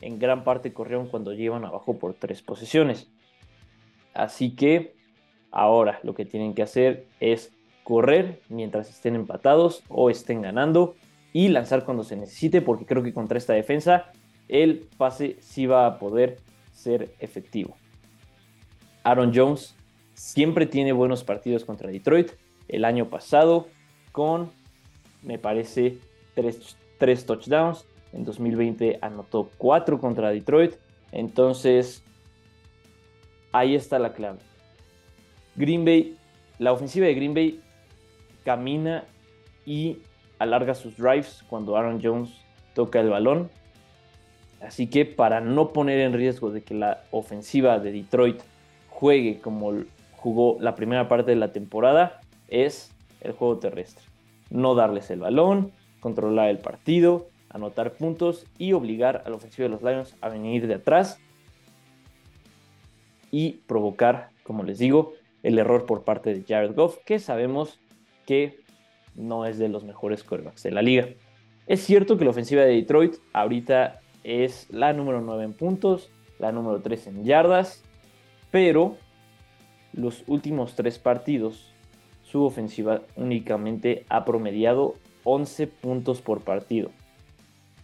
en 0.00 0.18
gran 0.18 0.44
parte 0.44 0.72
corrieron 0.72 1.08
cuando 1.08 1.32
llevan 1.32 1.64
abajo 1.64 1.98
por 1.98 2.14
tres 2.14 2.42
posiciones. 2.42 3.08
Así 4.14 4.56
que 4.56 4.94
ahora 5.50 6.00
lo 6.02 6.14
que 6.14 6.24
tienen 6.24 6.54
que 6.54 6.62
hacer 6.62 7.06
es 7.20 7.52
correr 7.84 8.40
mientras 8.48 8.90
estén 8.90 9.14
empatados 9.14 9.82
o 9.88 10.10
estén 10.10 10.42
ganando 10.42 10.96
y 11.32 11.48
lanzar 11.48 11.84
cuando 11.84 12.04
se 12.04 12.16
necesite, 12.16 12.60
porque 12.60 12.84
creo 12.84 13.02
que 13.02 13.14
contra 13.14 13.38
esta 13.38 13.52
defensa 13.52 14.12
el 14.48 14.86
pase 14.96 15.36
sí 15.40 15.66
va 15.66 15.86
a 15.86 15.98
poder 15.98 16.38
ser 16.72 17.14
efectivo. 17.20 17.76
Aaron 19.04 19.32
Jones 19.34 19.74
siempre 20.14 20.66
tiene 20.66 20.92
buenos 20.92 21.24
partidos 21.24 21.64
contra 21.64 21.90
Detroit. 21.90 22.32
El 22.68 22.84
año 22.84 23.08
pasado 23.08 23.68
con, 24.12 24.50
me 25.22 25.38
parece, 25.38 25.98
tres, 26.98 27.26
touchdowns. 27.26 27.84
En 28.12 28.24
2020 28.24 28.98
anotó 29.02 29.50
cuatro 29.58 29.98
contra 29.98 30.30
Detroit. 30.30 30.74
Entonces, 31.12 32.02
ahí 33.52 33.74
está 33.74 33.98
la 33.98 34.12
clave. 34.12 34.38
Green 35.56 35.84
Bay, 35.84 36.16
la 36.58 36.72
ofensiva 36.72 37.06
de 37.06 37.14
Green 37.14 37.34
Bay 37.34 37.60
camina 38.44 39.04
y 39.66 39.98
alarga 40.38 40.74
sus 40.74 40.96
drives 40.96 41.44
cuando 41.48 41.76
Aaron 41.76 42.00
Jones 42.02 42.30
toca 42.74 43.00
el 43.00 43.10
balón. 43.10 43.50
Así 44.60 44.88
que 44.88 45.04
para 45.04 45.40
no 45.40 45.72
poner 45.72 46.00
en 46.00 46.12
riesgo 46.12 46.50
de 46.50 46.62
que 46.62 46.74
la 46.74 47.02
ofensiva 47.10 47.78
de 47.78 47.92
Detroit 47.92 48.40
juegue 48.88 49.40
como 49.40 49.72
jugó 50.12 50.56
la 50.60 50.74
primera 50.74 51.08
parte 51.08 51.30
de 51.30 51.36
la 51.36 51.52
temporada, 51.52 52.20
es 52.48 52.92
el 53.20 53.32
juego 53.32 53.58
terrestre. 53.58 54.04
No 54.50 54.74
darles 54.74 55.10
el 55.10 55.20
balón, 55.20 55.72
controlar 56.00 56.48
el 56.48 56.58
partido, 56.58 57.28
anotar 57.50 57.92
puntos 57.92 58.46
y 58.58 58.72
obligar 58.72 59.22
a 59.24 59.30
la 59.30 59.36
ofensiva 59.36 59.64
de 59.64 59.70
los 59.70 59.82
Lions 59.82 60.16
a 60.20 60.28
venir 60.28 60.66
de 60.66 60.74
atrás 60.74 61.18
y 63.30 63.52
provocar, 63.66 64.30
como 64.42 64.64
les 64.64 64.78
digo, 64.78 65.12
el 65.42 65.58
error 65.58 65.86
por 65.86 66.02
parte 66.02 66.34
de 66.34 66.44
Jared 66.46 66.74
Goff, 66.74 66.98
que 67.04 67.18
sabemos 67.18 67.78
que 68.26 68.58
no 69.14 69.46
es 69.46 69.58
de 69.58 69.68
los 69.68 69.84
mejores 69.84 70.24
quarterbacks 70.24 70.62
de 70.62 70.72
la 70.72 70.82
liga. 70.82 71.08
Es 71.66 71.80
cierto 71.82 72.16
que 72.16 72.24
la 72.24 72.30
ofensiva 72.30 72.62
de 72.62 72.74
Detroit 72.74 73.16
ahorita 73.32 74.00
es 74.28 74.68
la 74.70 74.92
número 74.92 75.20
9 75.20 75.44
en 75.44 75.52
puntos, 75.52 76.10
la 76.38 76.52
número 76.52 76.80
3 76.80 77.06
en 77.08 77.24
yardas, 77.24 77.82
pero 78.50 78.96
los 79.92 80.22
últimos 80.26 80.74
tres 80.74 80.98
partidos 80.98 81.72
su 82.22 82.44
ofensiva 82.44 83.02
únicamente 83.16 84.04
ha 84.10 84.24
promediado 84.24 84.94
11 85.24 85.66
puntos 85.66 86.20
por 86.20 86.42
partido. 86.42 86.90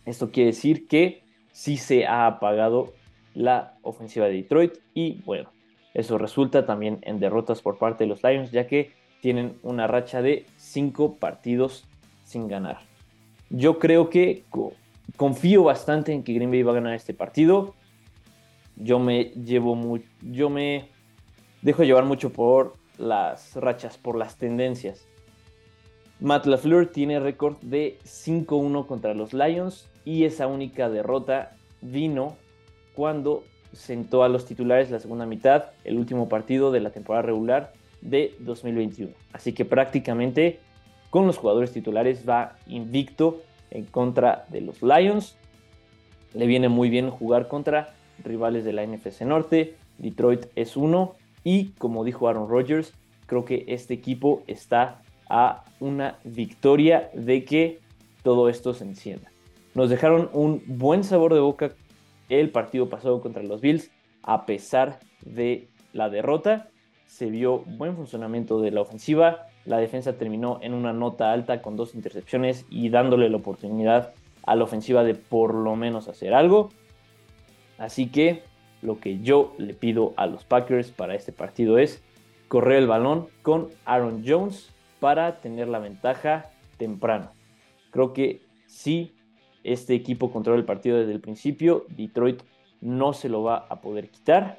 Esto 0.04 0.30
quiere 0.30 0.50
decir 0.50 0.86
que 0.86 1.22
sí 1.52 1.78
se 1.78 2.06
ha 2.06 2.26
apagado 2.26 2.92
la 3.32 3.78
ofensiva 3.82 4.26
de 4.26 4.34
Detroit 4.34 4.74
y 4.92 5.22
bueno, 5.22 5.50
eso 5.94 6.18
resulta 6.18 6.66
también 6.66 6.98
en 7.02 7.20
derrotas 7.20 7.62
por 7.62 7.78
parte 7.78 8.04
de 8.04 8.08
los 8.08 8.22
Lions 8.22 8.50
ya 8.50 8.66
que 8.66 8.92
tienen 9.22 9.56
una 9.62 9.86
racha 9.86 10.20
de 10.20 10.44
5 10.58 11.16
partidos 11.16 11.86
sin 12.24 12.46
ganar. 12.46 12.80
Yo 13.48 13.78
creo 13.78 14.10
que 14.10 14.44
confío 15.16 15.64
bastante 15.64 16.12
en 16.12 16.22
que 16.22 16.32
Green 16.34 16.50
Bay 16.50 16.62
va 16.62 16.72
a 16.72 16.76
ganar 16.76 16.94
este 16.94 17.14
partido. 17.14 17.74
Yo 18.76 18.98
me 18.98 19.24
llevo 19.24 19.98
yo 20.20 20.50
me 20.50 20.90
dejo 21.62 21.84
llevar 21.84 22.04
mucho 22.04 22.30
por 22.30 22.74
las 22.98 23.54
rachas, 23.56 23.98
por 23.98 24.16
las 24.16 24.36
tendencias. 24.36 25.06
Matt 26.20 26.46
LaFleur 26.46 26.86
tiene 26.86 27.20
récord 27.20 27.56
de 27.60 27.98
5-1 28.04 28.86
contra 28.86 29.14
los 29.14 29.32
Lions 29.32 29.88
y 30.04 30.24
esa 30.24 30.46
única 30.46 30.88
derrota 30.88 31.56
vino 31.80 32.36
cuando 32.94 33.44
sentó 33.72 34.22
a 34.22 34.28
los 34.28 34.46
titulares 34.46 34.90
la 34.90 35.00
segunda 35.00 35.26
mitad, 35.26 35.72
el 35.84 35.98
último 35.98 36.28
partido 36.28 36.70
de 36.70 36.80
la 36.80 36.90
temporada 36.90 37.22
regular 37.22 37.72
de 38.00 38.34
2021. 38.40 39.12
Así 39.32 39.52
que 39.52 39.64
prácticamente 39.64 40.60
con 41.10 41.26
los 41.26 41.36
jugadores 41.36 41.72
titulares 41.72 42.28
va 42.28 42.56
invicto 42.66 43.42
en 43.74 43.84
contra 43.84 44.46
de 44.48 44.62
los 44.62 44.82
Lions. 44.82 45.36
Le 46.32 46.46
viene 46.46 46.68
muy 46.68 46.88
bien 46.88 47.10
jugar 47.10 47.48
contra 47.48 47.94
rivales 48.24 48.64
de 48.64 48.72
la 48.72 48.86
NFC 48.86 49.20
Norte. 49.22 49.76
Detroit 49.98 50.46
es 50.56 50.76
uno 50.76 51.14
y 51.44 51.66
como 51.72 52.04
dijo 52.04 52.28
Aaron 52.28 52.48
Rodgers, 52.48 52.94
creo 53.26 53.44
que 53.44 53.64
este 53.68 53.94
equipo 53.94 54.42
está 54.46 55.02
a 55.28 55.64
una 55.80 56.18
victoria 56.24 57.10
de 57.14 57.44
que 57.44 57.80
todo 58.22 58.48
esto 58.48 58.72
se 58.74 58.84
encienda. 58.84 59.30
Nos 59.74 59.90
dejaron 59.90 60.30
un 60.32 60.62
buen 60.66 61.04
sabor 61.04 61.34
de 61.34 61.40
boca 61.40 61.72
el 62.28 62.50
partido 62.50 62.88
pasado 62.88 63.20
contra 63.20 63.42
los 63.42 63.60
Bills, 63.60 63.90
a 64.22 64.46
pesar 64.46 65.00
de 65.20 65.68
la 65.92 66.08
derrota. 66.08 66.68
Se 67.06 67.26
vio 67.26 67.58
buen 67.58 67.96
funcionamiento 67.96 68.60
de 68.60 68.70
la 68.70 68.80
ofensiva. 68.80 69.46
La 69.64 69.78
defensa 69.78 70.14
terminó 70.14 70.58
en 70.62 70.74
una 70.74 70.92
nota 70.92 71.32
alta 71.32 71.62
con 71.62 71.76
dos 71.76 71.94
intercepciones 71.94 72.66
y 72.68 72.90
dándole 72.90 73.30
la 73.30 73.38
oportunidad 73.38 74.12
a 74.44 74.56
la 74.56 74.64
ofensiva 74.64 75.04
de 75.04 75.14
por 75.14 75.54
lo 75.54 75.74
menos 75.76 76.08
hacer 76.08 76.34
algo. 76.34 76.70
Así 77.78 78.08
que 78.08 78.42
lo 78.82 79.00
que 79.00 79.20
yo 79.20 79.54
le 79.58 79.74
pido 79.74 80.12
a 80.16 80.26
los 80.26 80.44
Packers 80.44 80.90
para 80.90 81.14
este 81.14 81.32
partido 81.32 81.78
es 81.78 82.02
correr 82.48 82.78
el 82.78 82.86
balón 82.86 83.28
con 83.42 83.70
Aaron 83.86 84.22
Jones 84.26 84.70
para 85.00 85.40
tener 85.40 85.68
la 85.68 85.78
ventaja 85.78 86.50
temprano. 86.76 87.30
Creo 87.90 88.12
que 88.12 88.42
si 88.66 89.14
este 89.62 89.94
equipo 89.94 90.30
controla 90.30 90.58
el 90.58 90.66
partido 90.66 90.98
desde 90.98 91.12
el 91.12 91.20
principio, 91.20 91.86
Detroit 91.88 92.42
no 92.80 93.14
se 93.14 93.30
lo 93.30 93.42
va 93.42 93.66
a 93.68 93.80
poder 93.80 94.10
quitar. 94.10 94.58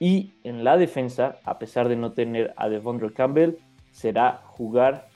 Y 0.00 0.32
en 0.44 0.64
la 0.64 0.76
defensa, 0.76 1.38
a 1.44 1.58
pesar 1.58 1.88
de 1.88 1.96
no 1.96 2.12
tener 2.12 2.52
a 2.56 2.68
Devondre 2.68 3.12
Campbell, 3.12 3.58
será 3.90 4.42
jugar 4.44 5.08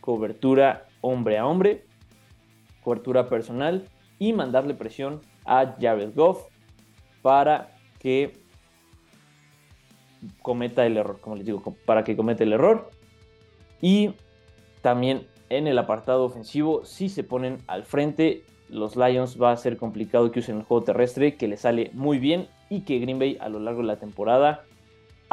cobertura 0.00 0.86
hombre 1.00 1.38
a 1.38 1.46
hombre, 1.46 1.84
cobertura 2.82 3.28
personal 3.28 3.88
y 4.18 4.32
mandarle 4.32 4.74
presión 4.74 5.20
a 5.44 5.76
Jared 5.80 6.14
Goff 6.14 6.42
para 7.22 7.70
que 7.98 8.32
cometa 10.42 10.86
el 10.86 10.96
error, 10.96 11.20
como 11.20 11.36
les 11.36 11.46
digo, 11.46 11.62
para 11.84 12.04
que 12.04 12.16
cometa 12.16 12.44
el 12.44 12.52
error. 12.52 12.90
Y 13.80 14.14
también 14.82 15.26
en 15.48 15.66
el 15.66 15.78
apartado 15.78 16.24
ofensivo, 16.24 16.84
si 16.84 17.08
se 17.08 17.24
ponen 17.24 17.58
al 17.66 17.84
frente, 17.84 18.44
los 18.68 18.96
Lions 18.96 19.40
va 19.40 19.52
a 19.52 19.56
ser 19.56 19.76
complicado 19.76 20.30
que 20.30 20.40
usen 20.40 20.58
el 20.58 20.62
juego 20.64 20.84
terrestre, 20.84 21.36
que 21.36 21.48
le 21.48 21.56
sale 21.56 21.90
muy 21.92 22.18
bien 22.18 22.48
y 22.70 22.80
que 22.82 22.98
Green 22.98 23.18
Bay 23.18 23.36
a 23.40 23.48
lo 23.48 23.60
largo 23.60 23.80
de 23.80 23.86
la 23.86 23.98
temporada 23.98 24.64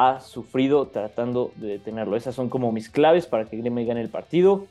ha 0.02 0.20
sufrido 0.20 0.88
tratando 0.88 1.52
de 1.58 1.68
detenerlo. 1.68 2.16
Esas 2.16 2.34
son 2.34 2.50
como 2.50 2.72
mis 2.72 2.90
claves 2.90 3.28
para 3.28 3.46
que 3.46 3.58
Green 3.58 3.76
Bay 3.76 3.86
gane 3.86 4.02
el 4.02 4.10
partido. 4.10 4.66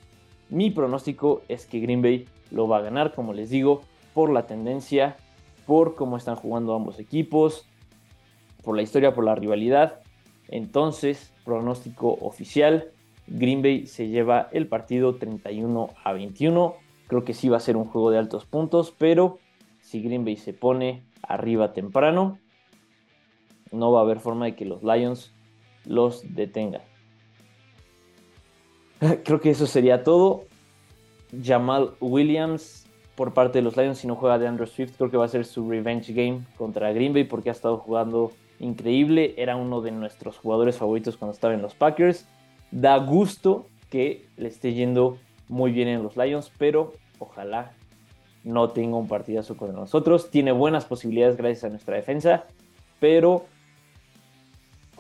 Mi 0.49 0.71
pronóstico 0.71 1.43
es 1.49 1.67
que 1.67 1.79
Green 1.79 2.03
Bay 2.03 2.27
lo 2.51 2.67
va 2.67 2.79
a 2.79 2.81
ganar, 2.81 3.15
como 3.15 3.33
les 3.33 3.49
digo, 3.49 3.83
por 4.13 4.31
la 4.31 4.49
tendencia, 4.49 5.17
por 5.67 5.95
cómo 5.95 6.17
están 6.17 6.35
jugando 6.35 6.75
ambos 6.75 6.99
equipos, 6.99 7.65
por 8.65 8.75
la 8.75 8.83
historia, 8.83 9.15
por 9.15 9.23
la 9.23 9.37
rivalidad. 9.37 10.01
Entonces, 10.49 11.33
pronóstico 11.45 12.19
oficial, 12.23 12.91
Green 13.29 13.63
Bay 13.63 13.87
se 13.87 14.09
lleva 14.09 14.49
el 14.51 14.67
partido 14.67 15.15
31 15.15 15.91
a 16.03 16.13
21. 16.13 16.75
Creo 17.07 17.25
que 17.25 17.35
sí 17.35 17.49
va 17.49 17.59
a 17.59 17.61
ser 17.61 17.77
un 17.77 17.85
juego 17.85 18.11
de 18.11 18.19
altos 18.19 18.47
puntos, 18.47 18.93
pero 18.99 19.39
si 19.81 20.03
Green 20.03 20.25
Bay 20.25 20.37
se 20.37 20.55
pone 20.55 21.05
arriba 21.23 21.73
temprano, 21.73 22.41
no 23.73 23.93
va 23.93 24.01
a 24.01 24.03
haber 24.03 24.21
forma 24.21 24.47
de 24.47 24.55
que 24.55 24.65
los 24.65 24.83
Lions 24.83 25.33
los 25.85 26.23
detengan. 26.35 26.83
Creo 29.25 29.41
que 29.41 29.51
eso 29.51 29.67
sería 29.67 30.05
todo. 30.05 30.45
Jamal 31.43 31.93
Williams 32.01 32.81
por 33.21 33.35
parte 33.35 33.59
de 33.59 33.63
los 33.63 33.77
Lions, 33.77 33.99
si 33.99 34.07
no 34.07 34.17
juega 34.17 34.39
de 34.39 34.47
Andrew 34.47 34.67
Swift, 34.67 34.95
creo 34.97 35.11
que 35.11 35.19
va 35.19 35.27
a 35.27 35.29
ser 35.29 35.45
su 35.45 35.69
revenge 35.69 36.15
game 36.15 36.47
contra 36.57 36.91
Green 36.95 37.13
Bay 37.13 37.25
porque 37.25 37.51
ha 37.51 37.53
estado 37.53 37.77
jugando 37.77 38.33
increíble. 38.61 39.35
Era 39.37 39.57
uno 39.57 39.83
de 39.83 39.91
nuestros 39.91 40.39
jugadores 40.39 40.79
favoritos 40.79 41.19
cuando 41.19 41.35
estaba 41.35 41.53
en 41.53 41.61
los 41.61 41.75
Packers. 41.75 42.27
Da 42.71 42.97
gusto 42.97 43.67
que 43.91 44.25
le 44.39 44.49
esté 44.49 44.73
yendo 44.73 45.19
muy 45.49 45.71
bien 45.71 45.89
en 45.89 46.03
los 46.03 46.17
Lions, 46.17 46.51
pero 46.57 46.95
ojalá 47.19 47.73
no 48.43 48.71
tenga 48.71 48.97
un 48.97 49.07
partidazo 49.07 49.55
con 49.55 49.75
nosotros. 49.75 50.31
Tiene 50.31 50.53
buenas 50.53 50.87
posibilidades 50.87 51.37
gracias 51.37 51.65
a 51.65 51.69
nuestra 51.69 51.97
defensa, 51.97 52.45
pero 53.01 53.45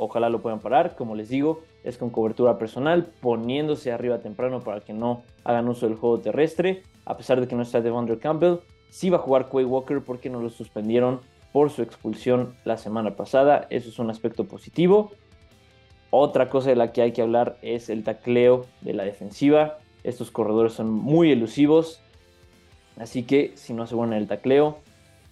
ojalá 0.00 0.30
lo 0.30 0.40
puedan 0.40 0.60
parar. 0.60 0.96
Como 0.96 1.14
les 1.14 1.28
digo, 1.28 1.60
es 1.84 1.98
con 1.98 2.10
cobertura 2.10 2.58
personal, 2.58 3.12
poniéndose 3.20 3.92
arriba 3.92 4.18
temprano 4.18 4.60
para 4.60 4.80
que 4.80 4.94
no 4.94 5.22
hagan 5.44 5.68
uso 5.68 5.86
del 5.86 5.96
juego 5.96 6.18
terrestre. 6.20 6.82
A 7.04 7.16
pesar 7.16 7.40
de 7.40 7.46
que 7.46 7.54
no 7.54 7.62
está 7.62 7.80
Devondre 7.82 8.18
Campbell, 8.18 8.60
sí 8.88 9.10
va 9.10 9.18
a 9.18 9.20
jugar 9.20 9.48
Quay 9.48 9.64
Walker 9.64 10.00
porque 10.02 10.30
no 10.30 10.40
lo 10.40 10.48
suspendieron 10.48 11.20
por 11.52 11.70
su 11.70 11.82
expulsión 11.82 12.54
la 12.64 12.78
semana 12.78 13.14
pasada. 13.14 13.66
Eso 13.68 13.90
es 13.90 13.98
un 13.98 14.08
aspecto 14.10 14.44
positivo. 14.44 15.12
Otra 16.10 16.48
cosa 16.48 16.70
de 16.70 16.76
la 16.76 16.92
que 16.92 17.02
hay 17.02 17.12
que 17.12 17.22
hablar 17.22 17.58
es 17.60 17.90
el 17.90 18.02
tacleo 18.02 18.66
de 18.80 18.94
la 18.94 19.04
defensiva. 19.04 19.78
Estos 20.02 20.30
corredores 20.30 20.72
son 20.72 20.90
muy 20.90 21.30
elusivos, 21.30 22.00
así 22.98 23.22
que 23.24 23.52
si 23.54 23.74
no 23.74 23.86
se 23.86 23.94
ponen 23.94 24.18
el 24.18 24.28
tacleo, 24.28 24.78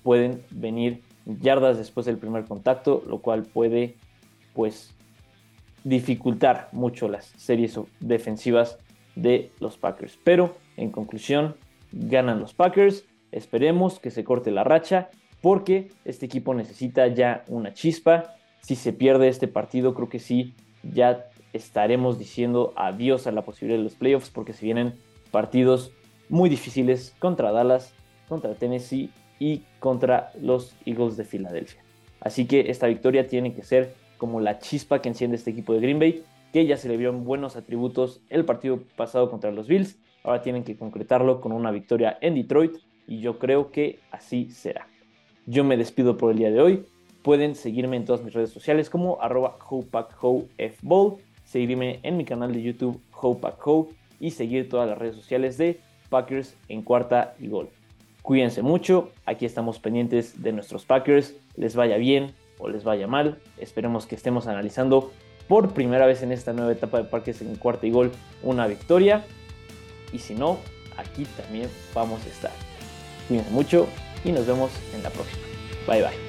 pueden 0.02 0.44
venir 0.50 1.02
yardas 1.24 1.78
después 1.78 2.04
del 2.04 2.18
primer 2.18 2.44
contacto, 2.44 3.02
lo 3.06 3.18
cual 3.20 3.44
puede 3.44 3.96
pues 4.58 4.92
dificultar 5.84 6.68
mucho 6.72 7.08
las 7.08 7.26
series 7.36 7.78
defensivas 8.00 8.76
de 9.14 9.52
los 9.60 9.78
Packers. 9.78 10.18
Pero 10.24 10.56
en 10.76 10.90
conclusión, 10.90 11.54
ganan 11.92 12.40
los 12.40 12.54
Packers. 12.54 13.04
Esperemos 13.30 14.00
que 14.00 14.10
se 14.10 14.24
corte 14.24 14.50
la 14.50 14.64
racha 14.64 15.10
porque 15.42 15.92
este 16.04 16.26
equipo 16.26 16.54
necesita 16.54 17.06
ya 17.06 17.44
una 17.46 17.72
chispa. 17.72 18.34
Si 18.60 18.74
se 18.74 18.92
pierde 18.92 19.28
este 19.28 19.46
partido, 19.46 19.94
creo 19.94 20.08
que 20.08 20.18
sí, 20.18 20.54
ya 20.82 21.26
estaremos 21.52 22.18
diciendo 22.18 22.72
adiós 22.74 23.28
a 23.28 23.30
la 23.30 23.42
posibilidad 23.42 23.78
de 23.78 23.84
los 23.84 23.94
playoffs 23.94 24.30
porque 24.30 24.54
se 24.54 24.66
vienen 24.66 24.94
partidos 25.30 25.92
muy 26.28 26.50
difíciles 26.50 27.14
contra 27.20 27.52
Dallas, 27.52 27.94
contra 28.28 28.56
Tennessee 28.56 29.10
y 29.38 29.62
contra 29.78 30.32
los 30.42 30.74
Eagles 30.84 31.16
de 31.16 31.24
Filadelfia. 31.24 31.80
Así 32.20 32.46
que 32.48 32.70
esta 32.72 32.88
victoria 32.88 33.28
tiene 33.28 33.54
que 33.54 33.62
ser 33.62 33.94
como 34.18 34.40
la 34.40 34.58
chispa 34.58 35.00
que 35.00 35.08
enciende 35.08 35.36
este 35.36 35.50
equipo 35.50 35.72
de 35.72 35.80
Green 35.80 35.98
Bay, 35.98 36.24
que 36.52 36.66
ya 36.66 36.76
se 36.76 36.88
le 36.88 36.96
vieron 36.96 37.24
buenos 37.24 37.56
atributos 37.56 38.20
el 38.28 38.44
partido 38.44 38.82
pasado 38.96 39.30
contra 39.30 39.50
los 39.52 39.68
Bills. 39.68 39.98
Ahora 40.22 40.42
tienen 40.42 40.64
que 40.64 40.76
concretarlo 40.76 41.40
con 41.40 41.52
una 41.52 41.70
victoria 41.70 42.18
en 42.20 42.34
Detroit 42.34 42.76
y 43.06 43.20
yo 43.20 43.38
creo 43.38 43.70
que 43.70 44.00
así 44.10 44.50
será. 44.50 44.88
Yo 45.46 45.64
me 45.64 45.76
despido 45.76 46.18
por 46.18 46.32
el 46.32 46.38
día 46.38 46.50
de 46.50 46.60
hoy. 46.60 46.84
Pueden 47.22 47.54
seguirme 47.54 47.96
en 47.96 48.04
todas 48.04 48.22
mis 48.22 48.34
redes 48.34 48.50
sociales 48.50 48.90
como 48.90 49.20
arroba 49.22 49.56
seguirme 51.44 52.00
en 52.02 52.16
mi 52.16 52.24
canal 52.24 52.52
de 52.52 52.62
YouTube 52.62 53.00
Hope 53.12 53.94
y 54.20 54.32
seguir 54.32 54.68
todas 54.68 54.88
las 54.88 54.98
redes 54.98 55.16
sociales 55.16 55.56
de 55.56 55.80
Packers 56.10 56.56
en 56.68 56.82
cuarta 56.82 57.34
y 57.40 57.48
gol. 57.48 57.70
Cuídense 58.22 58.60
mucho, 58.60 59.10
aquí 59.24 59.46
estamos 59.46 59.78
pendientes 59.78 60.42
de 60.42 60.52
nuestros 60.52 60.84
Packers, 60.84 61.34
les 61.56 61.74
vaya 61.74 61.96
bien 61.96 62.32
o 62.58 62.68
les 62.68 62.84
vaya 62.84 63.06
mal, 63.06 63.38
esperemos 63.58 64.06
que 64.06 64.14
estemos 64.14 64.46
analizando 64.46 65.12
por 65.48 65.72
primera 65.72 66.06
vez 66.06 66.22
en 66.22 66.32
esta 66.32 66.52
nueva 66.52 66.72
etapa 66.72 66.98
de 66.98 67.04
Packers 67.04 67.40
en 67.40 67.56
cuarta 67.56 67.86
y 67.86 67.90
gol 67.90 68.12
una 68.42 68.66
victoria 68.66 69.24
y 70.12 70.18
si 70.18 70.34
no, 70.34 70.58
aquí 70.96 71.24
también 71.36 71.68
vamos 71.94 72.24
a 72.24 72.28
estar. 72.28 72.52
Cuídense 73.28 73.50
mucho 73.50 73.86
y 74.24 74.32
nos 74.32 74.46
vemos 74.46 74.70
en 74.94 75.02
la 75.02 75.10
próxima. 75.10 75.42
Bye 75.86 76.02
bye. 76.02 76.27